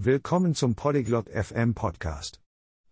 [0.00, 2.40] Willkommen zum Polyglot FM Podcast.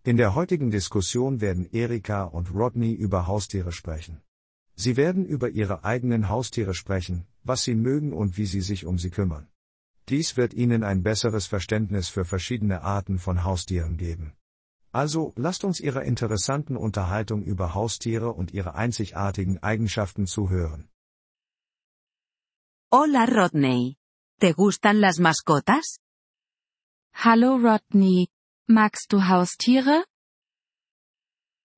[0.03, 4.23] In der heutigen Diskussion werden Erika und Rodney über Haustiere sprechen.
[4.75, 8.99] Sie werden über ihre eigenen Haustiere sprechen, was sie mögen und wie sie sich um
[8.99, 9.47] sie kümmern.
[10.09, 14.33] Dies wird Ihnen ein besseres Verständnis für verschiedene Arten von Haustieren geben.
[14.91, 20.89] Also, lasst uns Ihrer interessanten Unterhaltung über Haustiere und ihre einzigartigen Eigenschaften zuhören.
[22.93, 23.97] Hola Rodney.
[24.41, 26.01] ¿Te gustan las mascotas?
[27.25, 28.29] Hallo Rodney.
[28.69, 30.05] Magst du Haustiere?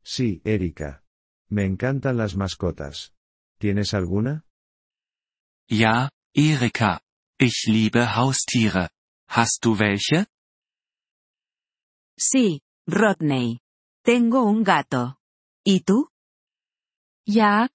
[0.02, 1.04] Sí, Erika.
[1.48, 3.14] Me encantan las mascotas.
[3.60, 4.44] ¿Tienes alguna?
[5.70, 7.00] Ja, Erika.
[7.38, 8.90] Ich liebe Haustiere.
[9.28, 10.26] Hast du welche?
[12.18, 13.60] Sí, Rodney.
[14.02, 15.18] Tengo un gato.
[15.64, 16.08] ¿Y tú?
[17.26, 17.68] Ja.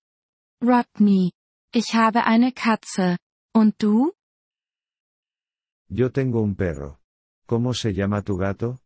[0.62, 1.32] Rodney.
[1.72, 3.18] Ich habe eine Katze.
[3.56, 4.12] Und du?
[5.88, 7.00] Yo tengo un perro.
[7.46, 8.80] ¿Cómo se llama tu gato?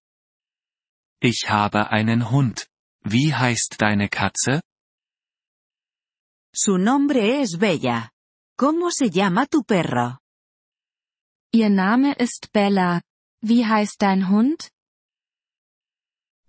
[1.22, 2.68] Ich habe einen Hund.
[3.04, 4.62] Wie heißt deine Katze?
[6.54, 8.12] Su nombre es Bella.
[8.58, 10.18] ¿Cómo se llama tu perro?
[11.54, 13.02] Ihr Name ist Bella.
[13.42, 14.70] Wie heißt dein Hund?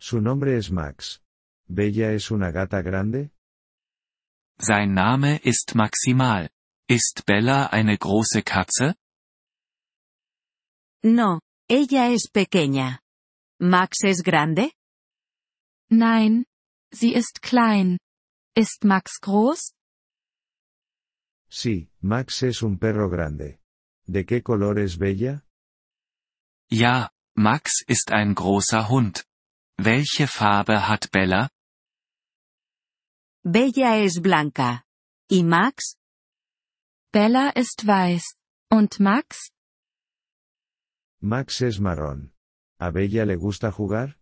[0.00, 1.20] Su nombre es Max.
[1.68, 3.30] ¿Bella es una gata grande?
[4.60, 6.48] Sein Name ist Maximal.
[6.88, 8.96] Ist Bella eine große Katze?
[11.02, 13.00] No, ella es pequeña.
[13.60, 14.72] ¿Max es grande?
[15.90, 16.46] Nein.
[16.92, 17.98] Sie ist klein.
[18.56, 19.72] Ist Max groß?
[21.50, 23.60] Sí, Max es un perro grande.
[24.06, 25.44] ¿De qué color es Bella?
[26.70, 29.24] Ja, Max ist ein großer Hund.
[29.78, 31.50] Welche Farbe hat Bella?
[33.44, 34.82] Bella es blanca.
[35.30, 35.96] ¿Y Max?
[37.12, 38.34] Bella ist weiß.
[38.70, 39.50] Und Max?
[41.20, 42.32] Max es marrón.
[42.78, 44.18] ¿A Bella le gusta jugar?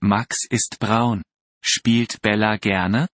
[0.00, 1.22] Max ist braun.
[1.62, 3.08] Spielt Bella gerne?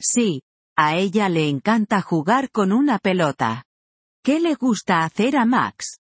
[0.00, 0.42] Sí,
[0.76, 3.64] a ella le encanta jugar con una pelota.
[4.24, 5.98] ¿Qué le gusta hacer a Max?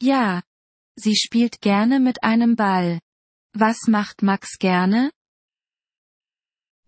[0.00, 0.42] Ja.
[0.98, 3.00] Sie spielt gerne mit einem Ball.
[3.54, 5.12] Was macht Max gerne?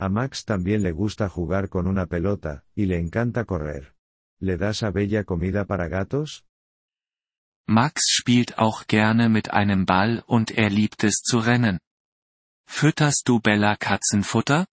[0.01, 3.95] A Max también le gusta jugar con una pelota, y le encanta correr.
[4.41, 6.47] ¿Le das a Bella comida para gatos?
[7.71, 11.79] Max spielt auch gerne mit einem Ball und er liebt es zu rennen.
[12.67, 14.67] Fütterst du Bella Katzenfutter?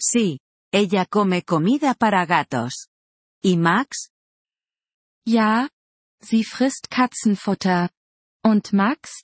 [0.00, 0.40] Sí,
[0.72, 2.88] ella come comida para gatos.
[3.44, 4.10] ¿Y Max?
[5.24, 5.68] Ja.
[6.20, 7.88] Sie frisst Katzenfutter.
[8.42, 9.22] Und Max?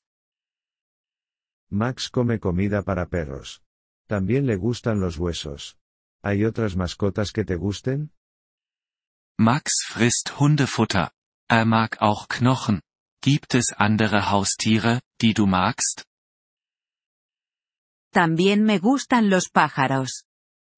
[1.68, 3.60] Max come comida para perros.
[4.08, 5.76] También le gustan los huesos.
[6.22, 8.12] ¿Hay otras mascotas que te gusten?
[9.36, 11.10] Max frisst Hundefutter.
[11.58, 12.80] Er mag auch Knochen.
[13.20, 16.06] Gibt es andere Haustiere, die du magst?
[18.10, 20.24] También me gustan los pájaros.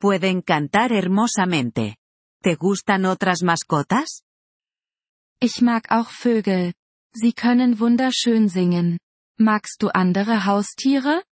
[0.00, 1.96] Pueden cantar hermosamente.
[2.42, 4.24] ¿Te gustan otras mascotas?
[5.40, 6.74] Ich mag auch Vögel.
[7.12, 8.98] Sie können wunderschön singen.
[9.38, 11.22] Magst du andere Haustiere?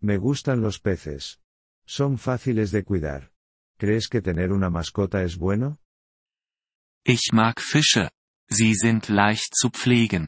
[0.00, 1.40] Me gustan los peces.
[1.84, 3.32] Son fáciles de cuidar.
[3.76, 5.78] ¿Crees que tener una mascota es bueno?
[7.08, 8.10] Ich mag Fische.
[8.48, 10.26] Sie sind leicht zu pflegen.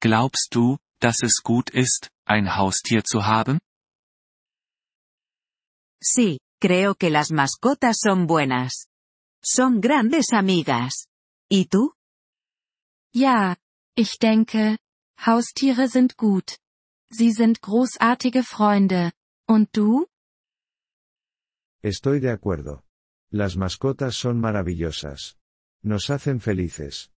[0.00, 3.60] Glaubst du, dass es gut ist, ein Haustier zu haben?
[6.02, 8.88] Sí, creo que las mascotas son buenas.
[9.40, 11.06] Son grandes amigas.
[11.48, 11.92] ¿Y tú?
[13.14, 13.56] Ja,
[13.94, 14.78] ich denke,
[15.24, 16.58] Haustiere sind gut.
[17.08, 19.12] Sie sind großartige Freunde.
[19.48, 20.08] Und du?
[21.84, 22.82] Estoy de acuerdo.
[23.30, 25.36] Las mascotas son maravillosas.
[25.82, 27.10] Nos hacen felices.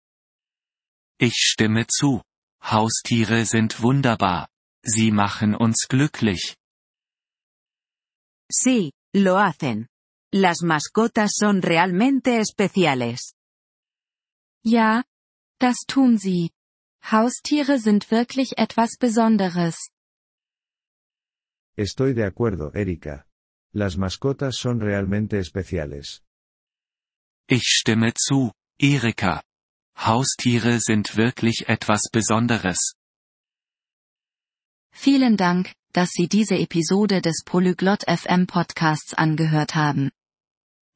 [1.20, 2.22] Ich stimme zu.
[2.62, 4.48] Haustiere sind wunderbar.
[4.82, 6.56] Sie machen uns glücklich.
[8.50, 9.88] Sí, lo hacen.
[10.32, 13.34] Las mascotas son realmente especiales.
[14.64, 15.04] Ja,
[15.58, 16.50] das tun sie.
[17.02, 19.90] Haustiere sind wirklich etwas Besonderes.
[21.76, 23.26] Estoy de acuerdo, Erika.
[23.72, 26.22] Las mascotas son realmente especiales.
[27.50, 29.40] Ich stimme zu, Erika.
[29.96, 32.92] Haustiere sind wirklich etwas Besonderes.
[34.94, 40.10] Vielen Dank, dass Sie diese Episode des Polyglot FM Podcasts angehört haben.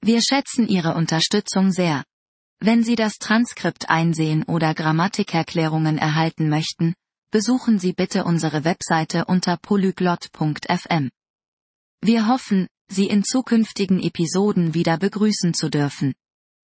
[0.03, 2.05] Wir schätzen Ihre Unterstützung sehr.
[2.61, 6.93] Wenn Sie das Transkript einsehen oder Grammatikerklärungen erhalten möchten,
[7.31, 11.09] besuchen Sie bitte unsere Webseite unter polyglot.fm.
[12.03, 16.13] Wir hoffen, Sie in zukünftigen Episoden wieder begrüßen zu dürfen.